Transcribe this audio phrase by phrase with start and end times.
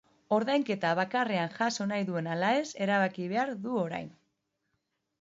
[0.35, 4.13] Ordainketa bakarrean jaso nahi duen ala ez erabaki behar du orain.